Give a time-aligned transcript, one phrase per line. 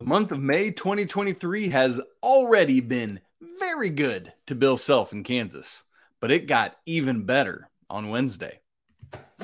[0.00, 3.20] The month of May 2023 has already been
[3.58, 5.84] very good to Bill Self in Kansas,
[6.20, 8.60] but it got even better on Wednesday.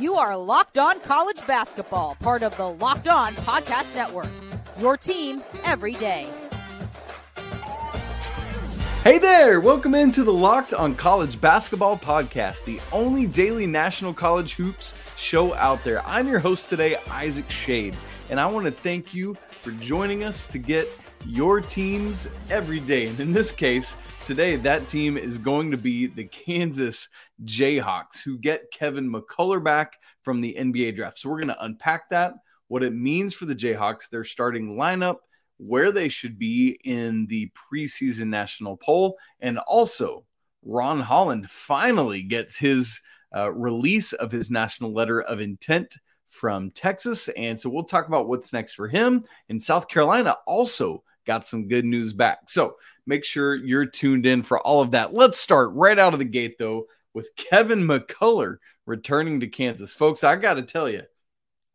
[0.01, 4.31] You are Locked On College Basketball, part of the Locked On Podcast Network.
[4.81, 6.27] Your team every day.
[9.05, 14.55] Hey there, welcome into the Locked on College Basketball Podcast, the only daily national college
[14.55, 16.03] hoops show out there.
[16.07, 17.95] I'm your host today, Isaac Schade,
[18.31, 19.37] and I want to thank you
[19.67, 20.89] for joining us to get
[21.25, 23.09] your teams every day.
[23.09, 27.09] And in this case, today, that team is going to be the Kansas
[27.45, 31.19] Jayhawks, who get Kevin McCullar back from the NBA draft.
[31.19, 32.35] So we're going to unpack that,
[32.69, 35.17] what it means for the Jayhawks, their starting lineup,
[35.57, 40.25] where they should be in the preseason national poll, and also
[40.63, 43.01] Ron Holland finally gets his
[43.35, 45.97] uh, release of his national letter of intent
[46.37, 47.29] from Texas.
[47.31, 49.25] And so we'll talk about what's next for him.
[49.49, 52.49] And South Carolina also got some good news back.
[52.49, 55.15] So make sure you're tuned in for all of that.
[55.15, 59.93] Let's start right out of the gate, though, with Kevin McCullar returning to Kansas.
[59.93, 61.03] Folks, I got to tell you,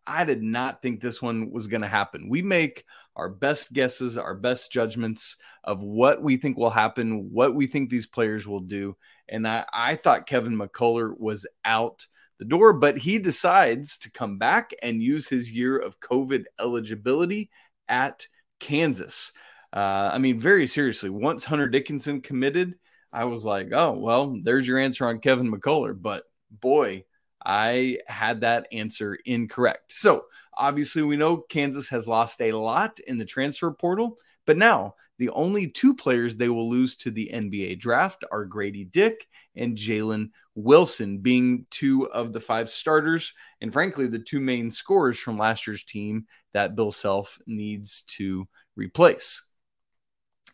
[0.05, 2.29] I did not think this one was going to happen.
[2.29, 2.85] We make
[3.15, 7.89] our best guesses, our best judgments of what we think will happen, what we think
[7.89, 8.95] these players will do.
[9.29, 12.07] And I, I thought Kevin McCullar was out
[12.41, 17.51] the door, but he decides to come back and use his year of COVID eligibility
[17.87, 18.25] at
[18.59, 19.31] Kansas.
[19.71, 22.73] Uh, I mean, very seriously, once Hunter Dickinson committed,
[23.13, 25.95] I was like, oh, well, there's your answer on Kevin McCullar.
[25.95, 27.05] But boy,
[27.45, 29.93] I had that answer incorrect.
[29.93, 30.25] So
[30.57, 35.29] obviously, we know Kansas has lost a lot in the transfer portal, but now the
[35.29, 40.31] only two players they will lose to the NBA draft are Grady Dick and Jalen
[40.55, 45.67] Wilson, being two of the five starters, and frankly, the two main scorers from last
[45.67, 49.43] year's team that Bill Self needs to replace.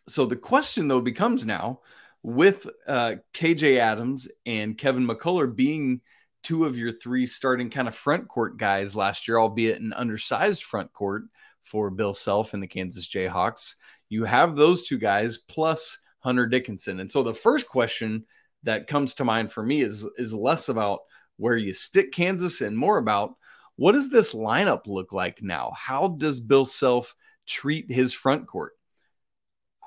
[0.06, 1.80] So the question, though, becomes now
[2.22, 6.02] with uh, KJ Adams and Kevin McCullar being
[6.42, 10.62] two of your three starting kind of front court guys last year, albeit an undersized
[10.62, 11.22] front court
[11.62, 13.76] for Bill Self and the Kansas Jayhawks
[14.08, 17.00] you have those two guys plus Hunter Dickinson.
[17.00, 18.24] And so the first question
[18.64, 21.00] that comes to mind for me is is less about
[21.36, 23.36] where you stick Kansas and more about
[23.76, 25.72] what does this lineup look like now?
[25.76, 27.14] How does Bill Self
[27.46, 28.72] treat his front court?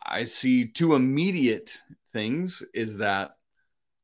[0.04, 1.78] I see two immediate
[2.14, 3.32] things is that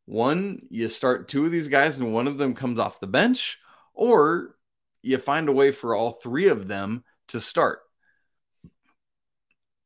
[0.06, 3.60] one, you start two of these guys and one of them comes off the bench,
[3.94, 4.56] or
[5.02, 7.80] you find a way for all three of them to start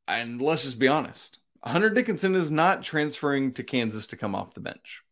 [0.08, 4.54] and let's just be honest Hunter Dickinson is not transferring to Kansas to come off
[4.54, 5.04] the bench.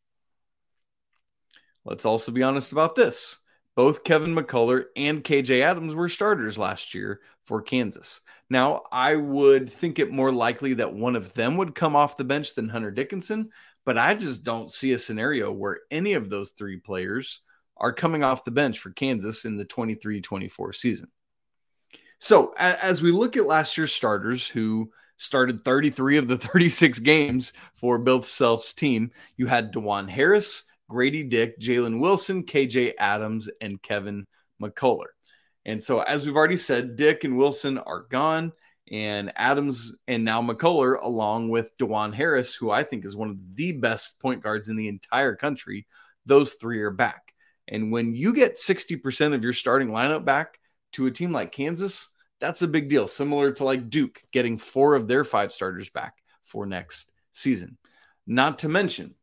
[1.85, 3.37] Let's also be honest about this.
[3.75, 8.21] Both Kevin McCullar and KJ Adams were starters last year for Kansas.
[8.49, 12.23] Now, I would think it more likely that one of them would come off the
[12.23, 13.51] bench than Hunter Dickinson,
[13.85, 17.41] but I just don't see a scenario where any of those three players
[17.77, 21.07] are coming off the bench for Kansas in the 23 24 season.
[22.19, 27.53] So as we look at last year's starters who started 33 of the 36 games
[27.75, 33.81] for Bill Self's team, you had Dajuan Harris, Grady Dick, Jalen Wilson, KJ Adams, and
[33.81, 34.25] Kevin
[34.61, 35.07] McCullar.
[35.65, 38.53] And so, as we've already said, Dick and Wilson are gone,
[38.91, 43.55] and Adams and now McCullar, along with Dajuan Harris, who I think is one of
[43.55, 45.85] the best point guards in the entire country,
[46.25, 47.33] those three are back.
[47.67, 50.58] And when you get 60% of your starting lineup back,
[50.93, 53.07] to a team like Kansas, that's a big deal.
[53.07, 57.77] Similar to like Duke getting four of their five starters back for next season.
[58.25, 59.15] Not to mention,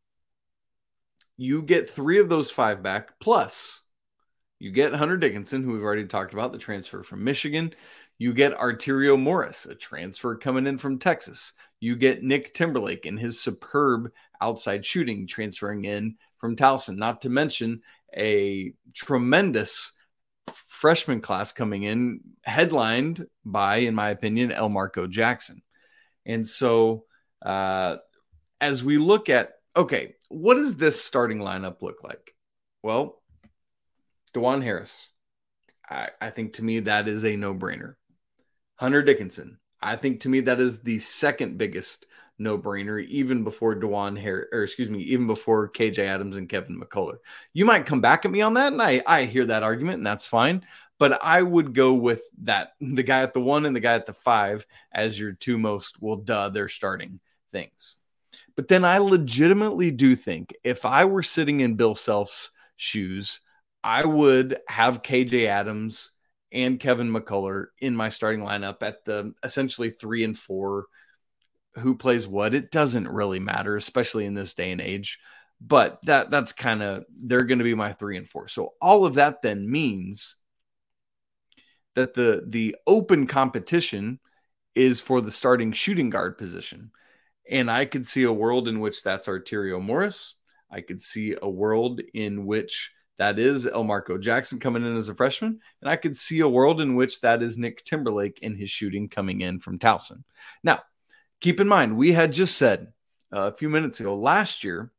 [1.37, 3.83] you get three of those five back, plus
[4.59, 7.75] you get Hunter Dickinson, who we've already talked about, the transfer from Michigan.
[8.19, 11.53] You get Arterio Morris, a transfer coming in from Texas.
[11.81, 14.11] You get Nick Timberlake and his superb
[14.41, 16.97] outside shooting transferring in from Towson.
[16.97, 17.83] Not to mention
[18.17, 19.93] a tremendous
[20.53, 25.63] freshman class coming in, headlined by, in my opinion, Elmarko Jackson.
[26.25, 27.05] And so,
[27.43, 27.97] uh,
[28.61, 32.35] as we look at, okay, what does this starting lineup look like?
[32.83, 33.23] Well,
[34.35, 35.09] Dajuan Harris,
[35.89, 37.95] I, I think to me that is a no brainer.
[38.77, 42.07] Hunter Dickinson, I think to me that is the second biggest
[42.39, 46.81] no brainer, even before Dajuan Harris, or excuse me, even before KJ Adams and Kevin
[46.81, 47.19] McCullar.
[47.53, 50.07] You might come back at me on that, and I, I hear that argument, and
[50.07, 50.63] that's fine.
[50.99, 54.07] But I would go with that the guy at the one and the guy at
[54.07, 57.21] the five as your two most, well, duh, they're starting
[57.53, 57.97] things.
[58.55, 63.41] But then I legitimately do think if I were sitting in Bill Self's shoes,
[63.85, 66.13] I would have KJ Adams
[66.53, 70.87] and Kevin McCullar in my starting lineup at the essentially three and four.
[71.79, 72.55] Who plays what?
[72.55, 75.19] It doesn't really matter, especially in this day and age.
[75.61, 78.49] But that that's kind of they're going to be my three and four.
[78.49, 80.37] So all of that then means
[81.95, 84.21] that the the open competition
[84.75, 86.91] is for the starting shooting guard position.
[87.51, 90.35] And I could see a world in which that's Arterio Morris.
[90.71, 95.15] I could see a world in which that is Elmarko Jackson coming in as a
[95.15, 95.61] freshman.
[95.81, 99.09] And I could see a world in which that is Nick Timberlake in his shooting
[99.09, 100.25] coming in from Towson.
[100.63, 100.81] Now,
[101.41, 102.93] keep in mind, we had just said
[103.35, 104.93] uh, a few minutes ago last year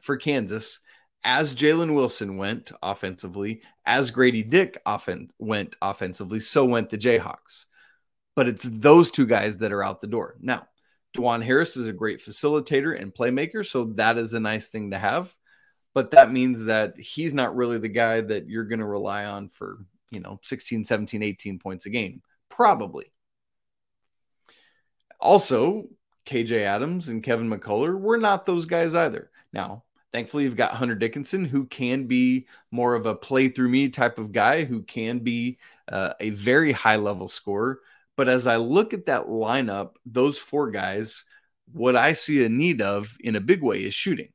[0.00, 0.80] for Kansas,
[1.24, 7.64] as Jalen Wilson went offensively, as Grady Dick offen- went offensively, so went the Jayhawks.
[8.36, 10.36] But it's those two guys that are out the door.
[10.40, 10.68] Now,
[11.16, 14.98] Dajuan Harris is a great facilitator and playmaker, so that is a nice thing to
[14.98, 15.34] have
[15.98, 19.48] but that means that he's not really the guy that you're going to rely on
[19.48, 19.78] for,
[20.12, 22.22] you know, 16, 17, 18 points a game.
[22.48, 23.12] Probably.
[25.20, 25.88] Also,
[26.26, 29.30] KJ Adams and Kevin McCullar were not those guys either.
[29.52, 33.88] Now, thankfully, you've got Hunter Dickinson, who can be more of a play through me
[33.88, 35.58] type of guy, who can be
[35.90, 37.80] uh, a very high level scorer.
[38.16, 41.24] But as I look at that lineup, those four guys,
[41.72, 44.30] what I see a need of in a big way is shooting.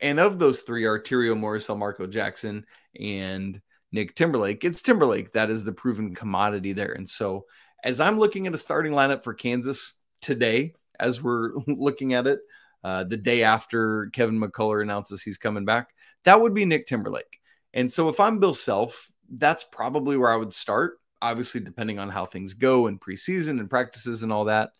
[0.00, 2.66] And of those three, Arterio Morris, Marco Jackson,
[2.98, 3.60] and
[3.92, 6.92] Nick Timberlake, it's Timberlake that is the proven commodity there.
[6.92, 7.46] And so,
[7.84, 9.92] as I'm looking at a starting lineup for Kansas
[10.22, 12.40] today, as we're looking at it,
[12.82, 15.90] uh, the day after Kevin McCullar announces he's coming back,
[16.24, 17.40] that would be Nick Timberlake.
[17.72, 20.98] And so, if I'm Bill Self, that's probably where I would start.
[21.20, 24.70] Obviously, depending on how things go in preseason and practices and all that.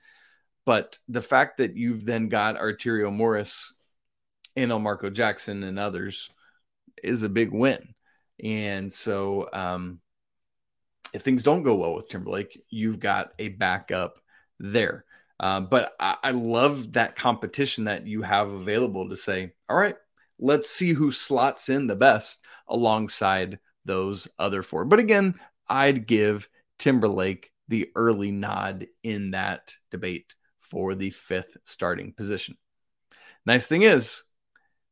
[0.67, 3.75] But the fact that you've then got Arterio Morris
[4.57, 6.31] and Marco Jackson and others
[7.03, 7.95] is a big win.
[8.43, 10.01] And so, um,
[11.15, 14.19] if things don't go well with Timberlake, you've got a backup
[14.59, 15.05] there.
[15.41, 19.97] Um, but I, I love that competition that you have available to say, all right,
[20.39, 24.85] let's see who slots in the best alongside those other four.
[24.85, 25.39] But again,
[25.69, 32.57] I'd give Timberlake the early nod in that debate for the fifth starting position.
[33.47, 34.25] Nice thing is,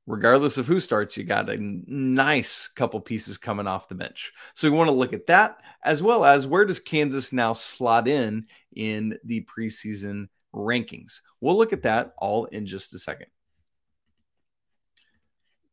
[0.06, 4.32] regardless of who starts, you got a nice couple pieces coming off the bench.
[4.54, 8.08] So we want to look at that as well as where does Kansas now slot
[8.08, 11.20] in in the preseason rankings.
[11.40, 13.26] We'll look at that all in just a second.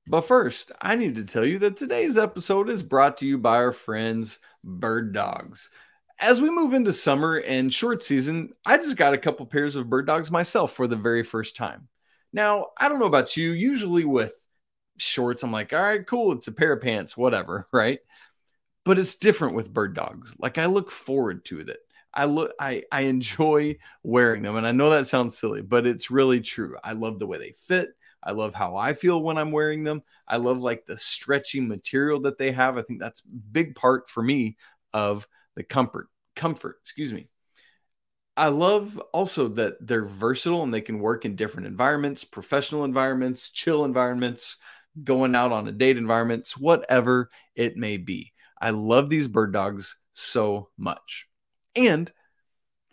[0.07, 3.57] But first, I need to tell you that today's episode is brought to you by
[3.57, 5.69] our friends Birddogs.
[6.19, 9.85] As we move into summer and short season, I just got a couple pairs of
[9.85, 11.89] Birddogs myself for the very first time.
[12.33, 13.51] Now, I don't know about you.
[13.51, 14.33] Usually with
[14.97, 16.33] shorts, I'm like, all right, cool.
[16.33, 17.99] It's a pair of pants, whatever, right?
[18.85, 20.35] But it's different with Birddogs.
[20.39, 21.77] Like I look forward to it.
[22.13, 26.09] I look I I enjoy wearing them and I know that sounds silly, but it's
[26.09, 26.75] really true.
[26.83, 27.89] I love the way they fit.
[28.23, 30.01] I love how I feel when I'm wearing them.
[30.27, 32.77] I love like the stretchy material that they have.
[32.77, 34.57] I think that's big part for me
[34.93, 37.27] of the comfort comfort, excuse me.
[38.39, 43.49] I love also that they're versatile and they can work in different environments, professional environments,
[43.51, 44.55] chill environments,
[45.03, 48.31] going out on a date environments, whatever it may be.
[48.61, 51.27] I love these Birddogs so much.
[51.75, 52.09] And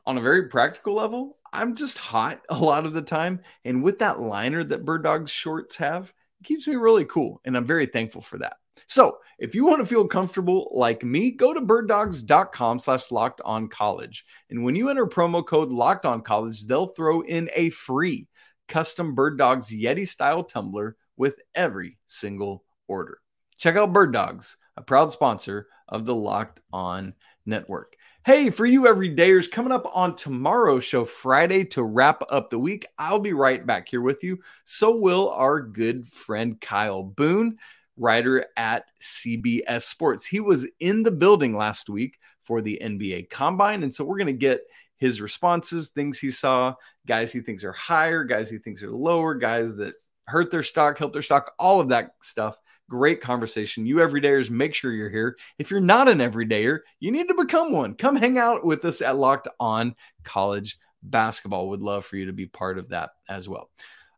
[0.05, 3.39] on a very practical level, I'm just hot a lot of the time.
[3.65, 7.41] And with that liner that Birddogs shorts have, it keeps me really cool.
[7.45, 8.57] And I'm very thankful for that.
[8.87, 13.69] So if you want to feel comfortable like me, go to birddogs.com slash locked on
[13.69, 14.25] college.
[14.51, 18.29] And when you enter promo code locked on college, they'll throw in a free
[18.69, 23.19] custom Birddogs Yeti style tumbler with every single order.
[23.59, 27.15] Check out Birddogs, a proud sponsor of the Locked On
[27.47, 27.97] Network.
[28.25, 32.85] Hey, for you everydayers, coming up on tomorrow's show, Friday, to wrap up the week,
[32.99, 34.41] I'll be right back here with you.
[34.65, 37.59] So will our good friend Kyle Boone
[37.97, 40.27] writer at CBS Sports.
[40.27, 43.83] He was in the building last week for the NBA Combine.
[43.83, 44.61] And so we're going to get
[44.97, 46.75] his responses, things he saw,
[47.07, 49.95] guys he thinks are higher, guys he thinks are lower, guys that
[50.27, 52.57] hurt their stock, help their stock, all of that stuff.
[52.89, 53.85] Great conversation.
[53.85, 55.37] You everydayers, make sure you're here.
[55.59, 57.95] If you're not an everydayer, you need to become one.
[57.95, 61.71] Come hang out with us at Locked On College Basketball.
[61.71, 63.71] Would love for you to be part of that as well.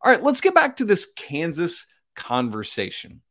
[0.03, 3.23] All right, let's get back to this Kansas conversation.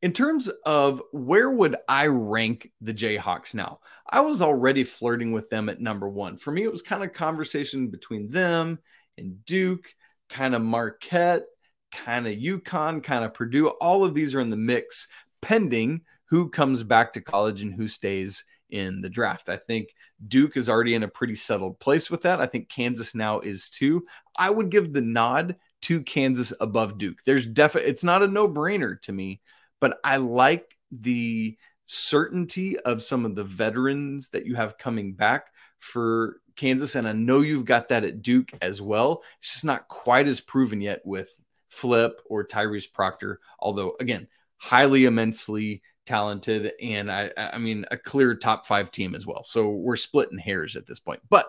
[0.00, 3.80] In terms of where would I rank the Jayhawks now?
[4.08, 6.36] I was already flirting with them at number one.
[6.36, 8.78] For me, it was kind of conversation between them
[9.16, 9.92] and Duke,
[10.28, 11.46] kind of Marquette,
[11.90, 13.68] kind of UConn, kind of Purdue.
[13.68, 15.08] All of these are in the mix,
[15.42, 19.48] pending who comes back to college and who stays in the draft.
[19.48, 19.88] I think
[20.28, 22.40] Duke is already in a pretty settled place with that.
[22.40, 24.06] I think Kansas now is too.
[24.36, 27.18] I would give the nod to Kansas above Duke.
[27.24, 29.40] There's definitely it's not a no-brainer to me,
[29.80, 31.56] but I like the
[31.86, 35.46] certainty of some of the veterans that you have coming back
[35.78, 39.22] for Kansas and I know you've got that at Duke as well.
[39.40, 41.30] It's just not quite as proven yet with
[41.70, 48.34] Flip or Tyrese Proctor, although again, highly immensely talented and I I mean a clear
[48.34, 49.44] top 5 team as well.
[49.44, 51.20] So we're splitting hairs at this point.
[51.30, 51.46] But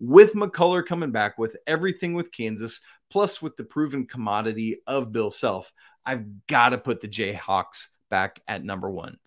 [0.00, 5.30] with McCullar coming back with everything with Kansas plus with the proven commodity of Bill
[5.30, 5.72] Self,
[6.04, 9.18] I've got to put the Jayhawks back at number 1.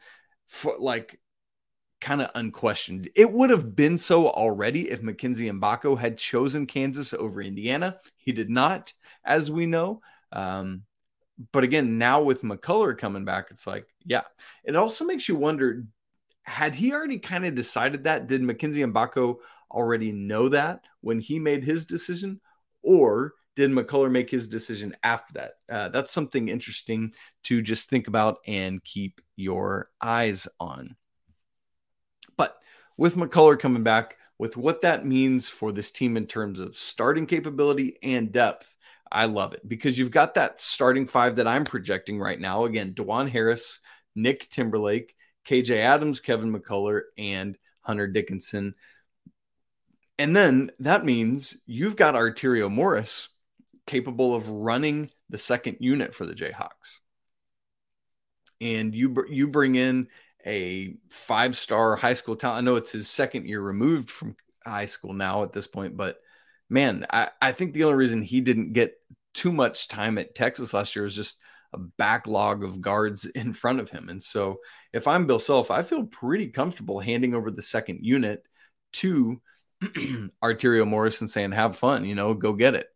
[0.48, 1.20] For like
[2.00, 3.10] kind of unquestioned.
[3.16, 8.00] It would have been so already if Mackenzie Mgbako had chosen Kansas over Indiana.
[8.18, 8.94] He did not,
[9.26, 10.02] as we know.
[10.32, 10.84] Um,
[11.52, 14.24] but again, now with McCullar coming back, it's like, yeah.
[14.64, 15.84] It also makes you wonder
[16.48, 18.28] had he already kind of decided that?
[18.28, 19.38] Did Mackenzie Mgbako
[19.72, 22.42] already know that when he made his decision?
[22.84, 25.52] Or did McCullar make his decision after that?
[25.70, 30.96] Uh, that's something interesting to just think about and keep your eyes on.
[32.38, 32.56] But
[32.98, 37.26] with McCullar coming back, with what that means for this team in terms of starting
[37.26, 38.78] capability and depth,
[39.12, 42.66] I love it because you've got that starting five that I'm projecting right now.
[42.66, 43.80] Again, Dajuan Harris,
[44.16, 45.16] Nick Timberlake,
[45.48, 48.76] KJ Adams, Kevin McCullar, and Hunter Dickinson.
[50.20, 53.30] And then that means you've got Arterio Morris
[53.86, 57.00] capable of running the second unit for the Jayhawks.
[58.60, 60.08] And you you bring in
[60.46, 62.58] a five-star high school talent.
[62.58, 66.18] I know it's his second year removed from high school now at this point, but
[66.70, 68.96] man, I, I think the only reason he didn't get
[69.34, 71.38] too much time at Texas last year was just
[71.74, 74.10] a backlog of guards in front of him.
[74.10, 74.58] And so
[74.94, 78.44] if I'm Bill Self, I feel pretty comfortable handing over the second unit
[78.94, 79.42] to
[80.44, 82.88] Arterio Morris and saying, have fun, you know, go get it.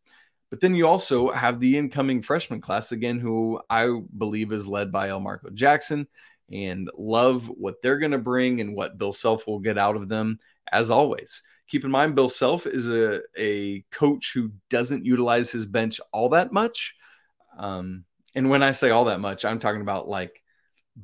[0.49, 4.91] But then you also have the incoming freshman class again, who I believe is led
[4.91, 6.07] by Elmarko Jackson
[6.51, 10.09] and love what they're going to bring and what Bill Self will get out of
[10.09, 11.41] them as always.
[11.69, 16.29] Keep in mind, Bill Self is a, a coach who doesn't utilize his bench all
[16.29, 16.95] that much.
[17.57, 18.03] Um,
[18.35, 20.41] and when I say all that much, I'm talking about like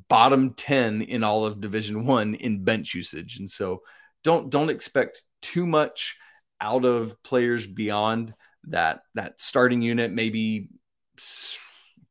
[0.08, 3.38] bottom 10 in all of division one in bench usage.
[3.38, 3.82] And so
[4.24, 6.16] don't don't expect too much
[6.60, 10.68] out of players beyond that that starting unit, maybe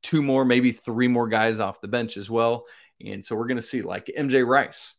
[0.01, 2.65] two more, maybe three more guys off the bench as well.
[3.05, 4.95] And so we're going to see like MJ Rice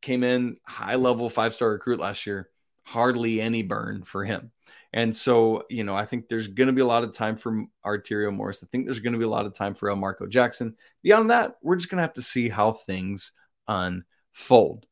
[0.00, 2.50] came in high level five star recruit last year,
[2.84, 4.52] hardly any burn for him.
[4.92, 7.64] And so, you know, I think there's going to be a lot of time for
[7.84, 8.62] Arterio Morris.
[8.62, 10.76] I think there's going to be a lot of time for Elmarko Jackson.
[11.02, 13.32] Beyond that, we're just going to have to see how things
[13.66, 14.86] unfold.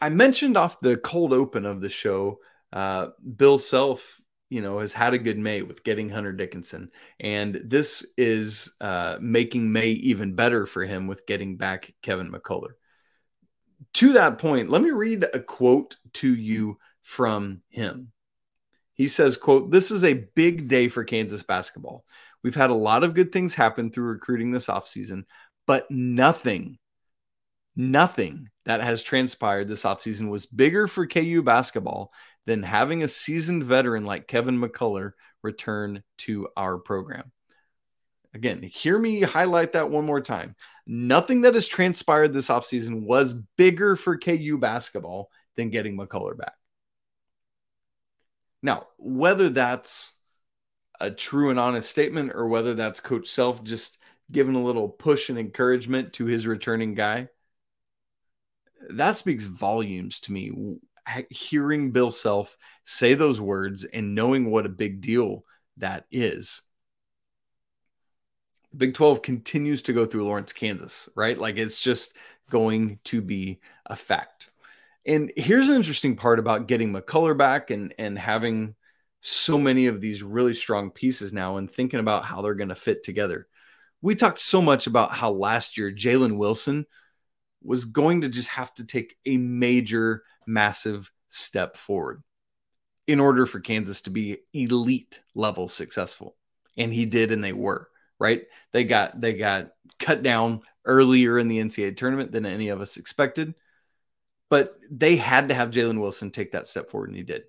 [0.00, 2.38] I mentioned off the cold open of the show,
[2.72, 6.90] uh, Bill Self, you know, has had a good May with getting Hunter Dickinson.
[7.18, 12.74] And this is uh, making May even better for him with getting back Kevin McCullar
[13.94, 18.12] to that point, let me read a quote to you from him.
[18.94, 22.04] He says, quote, this is a big day for Kansas basketball.
[22.42, 25.24] We've had a lot of good things happen through recruiting this offseason,
[25.66, 26.78] but nothing,
[27.76, 32.12] nothing that has transpired this offseason was bigger for KU basketball
[32.46, 37.30] than having a seasoned veteran like Kevin McCullar return to our program.
[38.34, 40.56] Again, hear me highlight that one more time.
[40.86, 46.52] Nothing that has transpired this offseason was bigger for KU basketball than getting McCullar back.
[48.62, 50.12] Now, whether that's
[51.00, 53.98] a true and honest statement or whether that's Coach Self just
[54.30, 57.28] giving a little push and encouragement to his returning guy,
[58.90, 60.78] that speaks volumes to me.
[61.30, 65.44] Hearing Bill Self say those words and knowing what a big deal
[65.76, 66.62] that is.
[68.72, 71.38] The Big 12 continues to go through Lawrence, Kansas, right?
[71.38, 72.16] Like it's just
[72.50, 74.50] going to be a fact.
[75.06, 78.74] And here's an interesting part about getting McCullar back and, and having
[79.20, 82.74] so many of these really strong pieces now and thinking about how they're going to
[82.74, 83.46] fit together.
[84.02, 86.86] We talked so much about how last year Jalen Wilson
[87.66, 92.22] was going to just have to take a major, massive step forward
[93.06, 96.36] in order for Kansas to be elite level successful.
[96.76, 98.42] And he did, and they were right?
[98.72, 102.96] They got they got cut down earlier in the NCAA tournament than any of us
[102.96, 103.54] expected,
[104.50, 107.42] but they had to have Jalen Wilson take that step forward, and he did.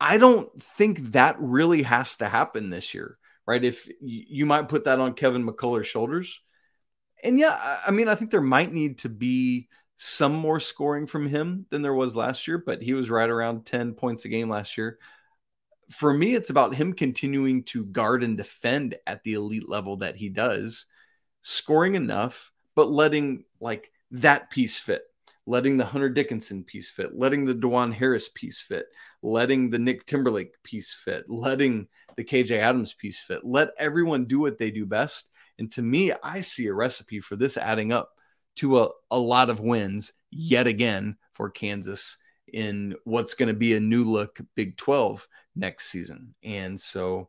[0.00, 3.62] I don't think that really has to happen this year, right?
[3.62, 6.40] If you might put that on Kevin McCullar's shoulders,
[7.22, 11.28] And yeah, I mean, I think there might need to be some more scoring from
[11.28, 14.48] him than there was last year, but he was right around 10 points a game
[14.48, 14.98] last year.
[15.90, 20.16] For me, it's about him continuing to guard and defend at the elite level that
[20.16, 20.86] he does,
[21.42, 25.02] scoring enough, but letting like that piece fit,
[25.46, 28.86] letting the Hunter Dickinson piece fit, letting the Dajuan Harris piece fit,
[29.22, 33.44] letting the Nick Timberlake piece fit, letting the KJ Adams piece fit.
[33.44, 35.30] Let everyone do what they do best.
[35.62, 38.10] And to me, I see a recipe for this adding up
[38.56, 42.18] to a, a lot of wins yet again for Kansas
[42.52, 46.34] in what's going to be a new look Big 12 next season.
[46.42, 47.28] And so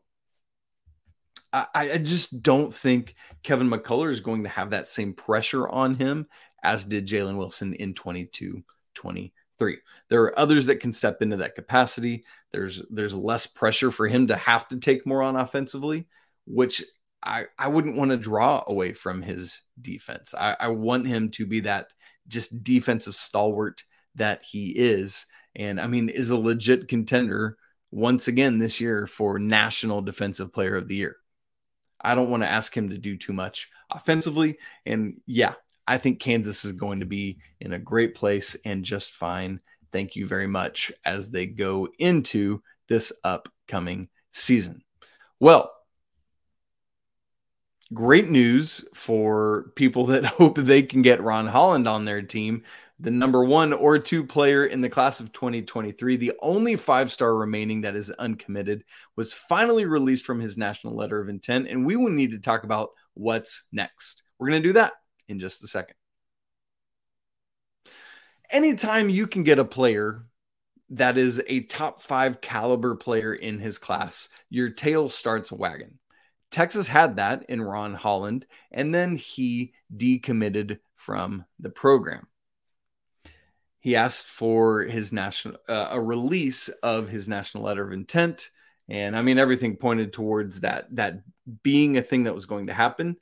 [1.54, 3.14] I, I, just don't think
[3.44, 6.26] Kevin McCullar is going to have that same pressure on him
[6.64, 8.64] as did Jalen Wilson in 22
[8.96, 9.78] 23.
[10.10, 12.26] There are others that can step into that capacity.
[12.52, 16.08] There's there's less pressure for him to have to take more on offensively,
[16.48, 16.84] which
[17.24, 20.34] I, I wouldn't want to draw away from his defense.
[20.38, 21.88] I, I want him to be that
[22.28, 23.84] just defensive stalwart
[24.16, 25.26] that he is.
[25.56, 27.58] And I mean, is a legit contender
[27.92, 31.18] once again this year for National Defensive Player of the Year.
[32.02, 34.58] I don't want to ask him to do too much offensively.
[34.86, 35.54] And yeah,
[35.88, 39.60] I think Kansas is going to be in a great place and just fine.
[39.92, 44.84] Thank you very much as they go into this upcoming season.
[45.40, 45.72] Well,
[47.92, 52.64] great news for people that hope they can get Ron Holland on their team.
[53.00, 57.36] The number one or two player in the class of 2023, the only five star
[57.36, 58.84] remaining that is uncommitted,
[59.16, 61.68] was finally released from his national letter of intent.
[61.68, 64.24] And we will need to talk about what's next.
[64.38, 64.94] We're going to do that
[65.28, 65.96] in just a second.
[68.52, 70.26] Anytime you can get a player
[70.92, 75.98] that is a top five caliber player in his class, your tail starts wagging.
[76.54, 82.28] Texas had that in Ron Holland, and then he decommitted from the program.
[83.80, 88.52] He asked for his national uh, a release of his national letter of intent,
[88.88, 91.24] and I mean everything pointed towards that that
[91.64, 93.18] being a thing that was going to happen,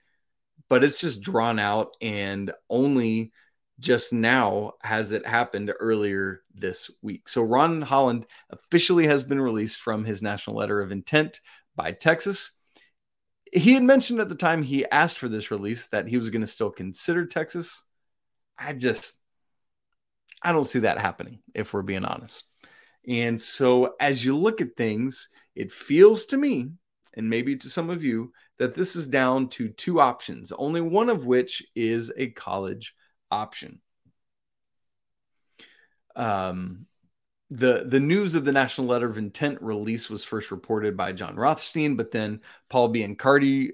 [0.67, 3.31] but it's just drawn out and only
[3.79, 7.29] just now has it happened earlier this week.
[7.29, 11.39] So Ron Holland officially has been released from his national letter of intent
[11.77, 12.57] by Texas
[13.51, 16.41] he had mentioned at the time he asked for this release that he was going
[16.41, 17.83] to still consider Texas.
[18.57, 19.17] I just,
[20.41, 22.45] I don't see that happening if we're being honest.
[23.07, 26.69] And so as you look at things, it feels to me,
[27.13, 31.09] and maybe to some of you, that this is down to two options, only one
[31.09, 32.95] of which is a college
[33.29, 33.81] option.
[36.15, 36.85] Um,
[37.51, 41.35] the the news of the national letter of intent release was first reported by Jon
[41.35, 43.71] Rothstein, but then Paul Biancardi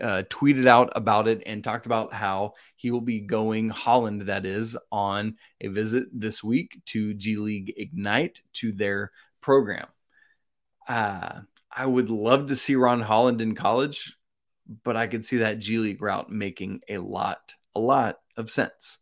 [0.00, 4.46] uh, tweeted out about it and talked about how he will be going Holland, that
[4.46, 9.10] is, on a visit this week to G League Ignite to their
[9.40, 9.88] program.
[10.86, 11.40] Uh,
[11.76, 14.16] I would love to see Ron Holland in college,
[14.84, 18.98] but I could see that G League route making a lot, a lot of sense.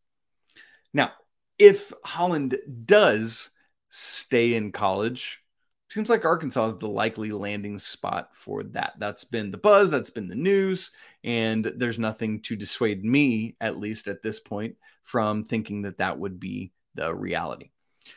[0.94, 1.12] Now,
[1.58, 2.56] if Holland
[2.86, 3.50] does
[3.96, 5.40] stay in college.
[5.88, 8.94] Seems like Arkansas is the likely landing spot for that.
[8.98, 10.90] That's been the buzz, that's been the news,
[11.22, 16.18] and there's nothing to dissuade me, at least at this point, from thinking that that
[16.18, 17.70] would be the reality.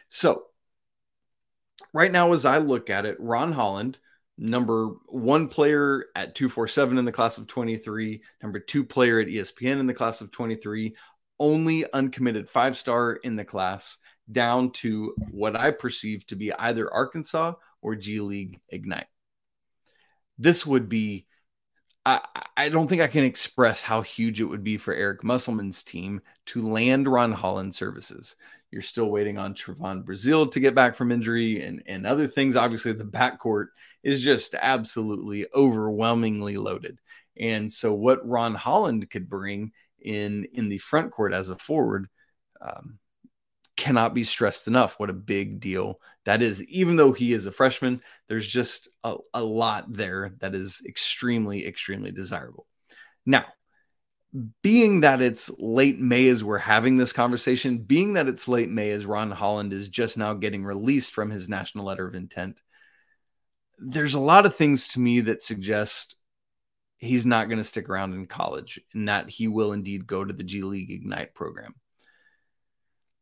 [0.10, 0.46] So,
[1.94, 4.00] right now, as I look at it, Ron Holland,
[4.36, 9.80] number one player at 247 in the class of 23, number two player at ESPN
[9.80, 10.96] in the class of 23,
[11.40, 14.00] only uncommitted five star in the class
[14.32, 19.08] down to what I perceive to be either Arkansas or G League Ignite.
[20.38, 21.26] This would be,
[22.06, 22.22] I,
[22.56, 26.22] I don't think I can express how huge it would be for Eric Musselman's team
[26.48, 28.36] to land Ron Holland services.
[28.72, 32.56] You're still waiting on Trevon Brazile to get back from injury and, and other things.
[32.56, 33.68] Obviously, the backcourt
[34.04, 37.00] is just absolutely overwhelmingly loaded.
[37.40, 42.10] And so, what Ron Holland could bring in in the front court as a forward,
[42.62, 43.00] um,
[43.78, 46.64] cannot be stressed enough what a big deal that is.
[46.66, 51.66] Even though he is a freshman, there's just a, a lot there that is extremely,
[51.66, 52.68] extremely desirable.
[53.26, 53.46] Now,
[54.62, 58.92] being that it's late May as we're having this conversation, being that it's late May
[58.92, 62.62] as Ron Holland is just now getting released from his national letter of intent,
[63.78, 66.16] there's a lot of things to me that suggest
[66.98, 70.34] he's not going to stick around in college and that he will indeed go to
[70.34, 71.76] the G League Ignite program.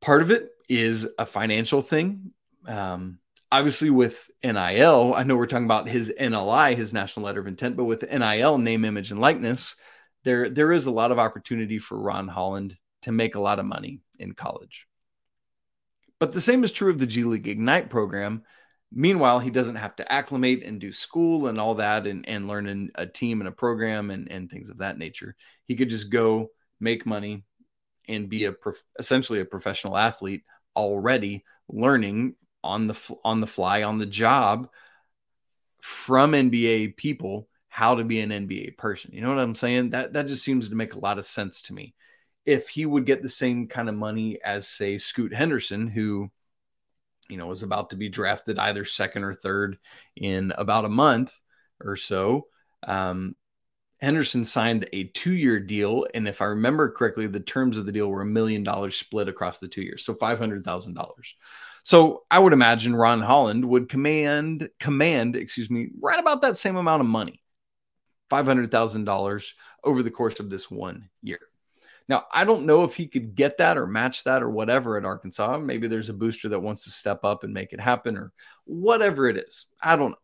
[0.02, 2.32] Part of it is a financial thing.
[2.68, 3.20] Um,
[3.52, 7.78] obviously, with NIL, I know we're talking about his NLI, his national letter of intent,
[7.78, 9.76] but with NIL, name, image, and likeness,
[10.24, 13.66] there there is a lot of opportunity for Ron Holland to make a lot of
[13.66, 14.88] money in college.
[16.20, 18.44] But the same is true of the G League Ignite program.
[18.92, 22.68] Meanwhile, he doesn't have to acclimate and do school and all that and, and learn
[22.68, 25.36] in a team and a program and, and things of that nature.
[25.66, 27.44] He could just go make money
[28.08, 30.44] and be a prof- essentially a professional athlete
[30.76, 34.70] already learning on the on the fly on the job
[35.82, 39.12] from NBA people how to be an NBA person.
[39.14, 39.92] You know what I'm saying?
[39.92, 41.94] That that just seems to make a lot of sense to me.
[42.46, 46.30] If he would get the same kind of money as say Scoot Henderson who
[47.30, 49.78] you know, is about to be drafted either second or third
[50.16, 51.38] in about a month
[51.84, 52.48] or so.
[52.84, 53.36] Um,
[54.06, 56.06] Henderson signed a two year deal.
[56.14, 59.28] And if I remember correctly, the terms of the deal were a million dollars split
[59.28, 60.06] across the two years.
[60.06, 61.34] So $500,000.
[61.84, 66.76] So I would imagine Ron Holland would command, command, excuse me, right about that same
[66.76, 67.42] amount of money,
[68.32, 71.40] $500,000 over the course of this one year.
[72.08, 75.06] Now, I don't know if he could get that or match that or whatever at
[75.06, 75.58] Arkansas.
[75.58, 78.32] Maybe there's a booster that wants to step up and make it happen or
[78.66, 79.66] whatever it is.
[79.82, 80.18] I don't know.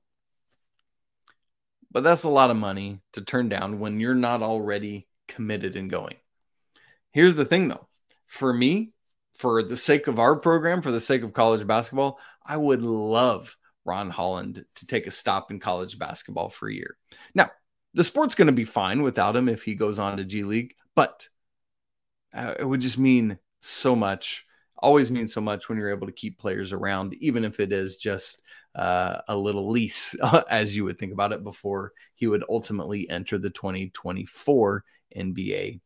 [1.91, 5.89] But that's a lot of money to turn down when you're not already committed and
[5.89, 6.15] going.
[7.12, 7.88] Here's the thing though
[8.27, 8.93] for me,
[9.34, 13.58] for the sake of our program, for the sake of college basketball, I would love
[13.84, 16.95] Ron Holland to take a stop in college basketball for a year.
[17.36, 17.51] Now,
[17.93, 20.75] the sport's going to be fine without him if he goes on to G League,
[20.95, 21.27] but
[22.34, 24.45] uh, it would just mean so much
[24.82, 27.97] always means so much when you're able to keep players around even if it is
[27.97, 28.41] just
[28.76, 30.16] uh, a little lease
[30.50, 34.84] as you would think about it before he would ultimately enter the 2024
[35.18, 35.80] nba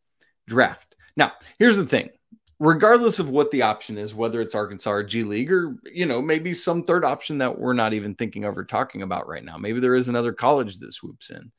[0.48, 0.96] draft.
[1.18, 2.10] Now here's the thing.
[2.58, 6.22] Regardless of what the option is whether it's arkansas or g league or you know
[6.22, 9.58] maybe some third option that we're not even thinking of or talking about right now.
[9.58, 11.52] Maybe there is another college that swoops in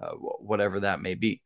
[0.00, 1.42] uh, whatever that may be.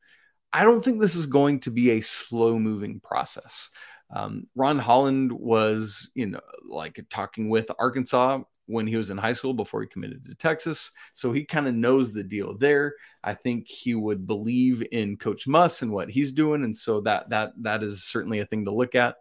[0.52, 3.70] I don't think this is going to be a slow moving process.
[4.14, 9.32] Um, Ron Holland was, you know, like talking with Arkansas when he was in high
[9.32, 10.92] school before he committed to Texas.
[11.14, 12.94] So he kind of knows the deal there.
[13.22, 16.64] I think he would believe in Coach Muss and what he's doing.
[16.64, 19.16] And so that that that is certainly a thing to look at.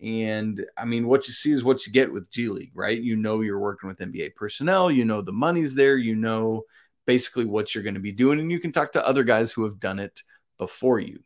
[0.00, 3.00] And I mean, what you see is what you get with G League, right?
[3.00, 6.64] You know you're working with NBA personnel, you know the money's there, you know
[7.06, 9.64] basically what you're going to be doing, and you can talk to other guys who
[9.64, 10.22] have done it
[10.58, 11.20] before you.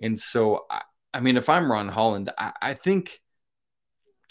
[0.00, 3.20] And so, I, I mean, if I'm Ron Holland, I, I think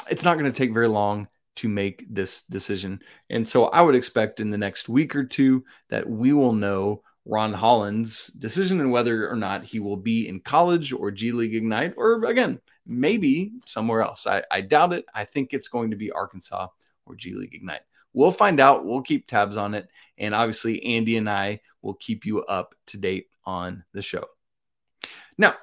[0.09, 3.01] it's not going to take very long to make this decision.
[3.29, 7.03] And so I would expect in the next week or two that we will know
[7.25, 11.55] Ron Holland's decision and whether or not he will be in college or G League
[11.55, 14.27] Ignite, or again, maybe somewhere else.
[14.27, 15.05] I, I doubt it.
[15.13, 16.67] I think it's going to be Arkansas
[17.05, 17.81] or G League Ignite.
[18.13, 18.85] We'll find out.
[18.85, 19.87] We'll keep tabs on it.
[20.17, 24.25] And obviously, Andy and I will keep you up to date on the show.
[25.37, 25.55] Now,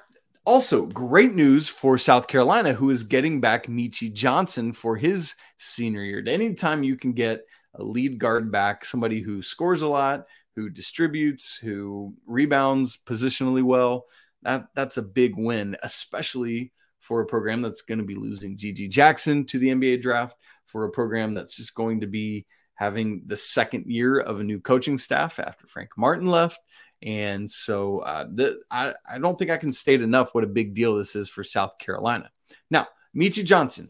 [0.45, 6.03] also, great news for South Carolina, who is getting back Meechie Johnson for his senior
[6.03, 6.23] year.
[6.25, 7.41] Anytime you can get
[7.75, 10.25] a lead guard back, somebody who scores a lot,
[10.55, 14.05] who distributes, who rebounds positionally well,
[14.41, 18.89] that, that's a big win, especially for a program that's going to be losing GG
[18.89, 23.37] Jackson to the NBA draft, for a program that's just going to be having the
[23.37, 26.59] second year of a new coaching staff after Frank Martin left.
[27.01, 30.73] And so uh, the, I, I don't think I can state enough what a big
[30.73, 32.29] deal this is for South Carolina.
[32.69, 33.89] Now, Meechie Johnson,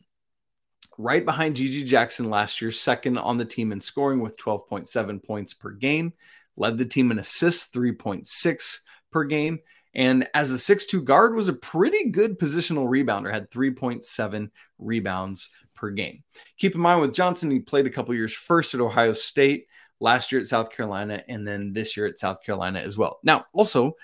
[0.97, 5.54] right behind GG Jackson last year, second on the team in scoring with 12.7 points
[5.54, 6.13] per game,
[6.56, 8.80] led the team in assists, 3.6
[9.12, 9.60] per game.
[9.93, 15.89] And as a 6'2 guard, was a pretty good positional rebounder, had 3.7 rebounds per
[15.89, 16.24] game.
[16.58, 19.67] Keep in mind with Johnson, he played a couple years first at Ohio State
[20.02, 23.20] last year at South Carolina, and then this year at South Carolina as well.
[23.24, 23.96] Now, also,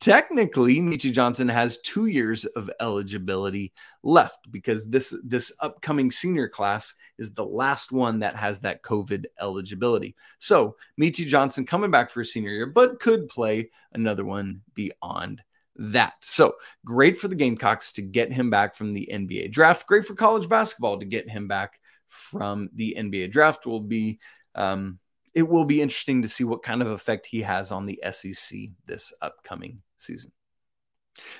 [0.00, 6.94] technically, Meechie Johnson has two years of eligibility left because this this upcoming senior class
[7.18, 10.16] is the last one that has that COVID eligibility.
[10.38, 15.42] So Meechie Johnson coming back for a senior year, but could play another one beyond
[15.76, 16.14] that.
[16.20, 19.86] So great for the Gamecocks to get him back from the NBA draft.
[19.86, 21.78] Great for college basketball to get him back
[22.08, 23.66] from the NBA draft.
[23.66, 24.18] Will be
[24.54, 24.98] um,
[25.36, 28.58] it will be interesting to see what kind of effect he has on the SEC
[28.86, 30.32] this upcoming season.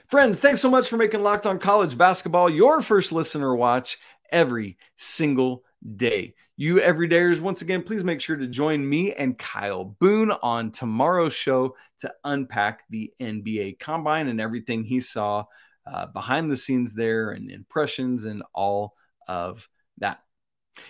[0.06, 3.98] Friends, thanks so much for making Locked On College Basketball your first listener watch
[4.30, 5.64] every single
[5.96, 6.35] day.
[6.59, 11.35] You everydayers, once again, please make sure to join me and Kyle Boone on tomorrow's
[11.35, 15.44] show to unpack the NBA Combine and everything he saw
[15.87, 18.94] uh, behind the scenes there and impressions and all
[19.26, 20.20] of that.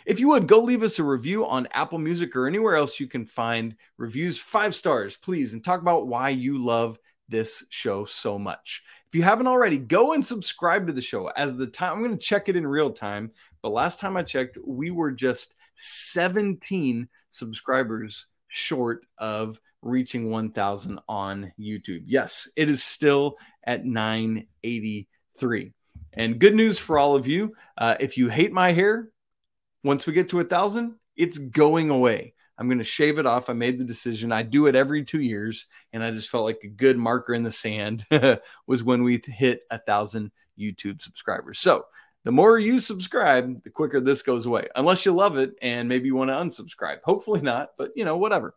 [0.04, 3.06] If you would go leave us a review on Apple Music or anywhere else you
[3.06, 8.38] can find reviews, five stars, please, and talk about why you love this show so
[8.38, 8.82] much.
[9.08, 11.28] If you haven't already, go and subscribe to the show.
[11.28, 13.30] As the time, I'm going to check it in real time.
[13.62, 21.52] But last time I checked, we were just 17 subscribers short of reaching 1,000 on
[21.58, 22.02] YouTube.
[22.06, 25.72] Yes, it is still at 983.
[26.14, 29.10] And good news for all of you uh, if you hate my hair,
[29.86, 32.34] once we get to a thousand, it's going away.
[32.58, 33.48] I'm going to shave it off.
[33.48, 34.32] I made the decision.
[34.32, 37.44] I do it every two years, and I just felt like a good marker in
[37.44, 38.04] the sand
[38.66, 41.60] was when we hit a thousand YouTube subscribers.
[41.60, 41.84] So
[42.24, 44.66] the more you subscribe, the quicker this goes away.
[44.74, 46.98] Unless you love it and maybe you want to unsubscribe.
[47.04, 48.54] Hopefully not, but you know, whatever.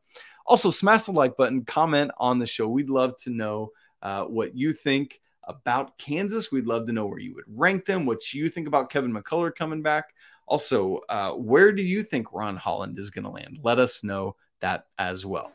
[0.47, 2.67] Also, smash the like button, comment on the show.
[2.67, 6.51] We'd love to know uh, what you think about Kansas.
[6.51, 9.53] We'd love to know where you would rank them, what you think about Kevin McCullar
[9.53, 10.13] coming back.
[10.49, 13.59] Also, uh, where do you think Ron Holland is going to land?
[13.63, 15.51] Let us know that as well.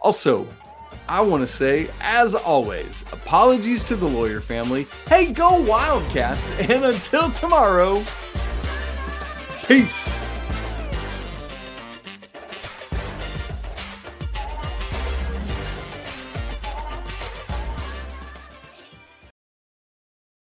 [0.00, 0.46] Also,
[1.08, 4.86] I want to say, as always, apologies to the lawyer family.
[5.08, 6.50] Hey, go Wildcats!
[6.60, 8.04] And until tomorrow,
[9.66, 10.14] peace.